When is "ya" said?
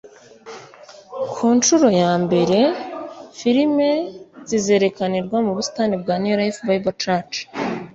2.01-2.11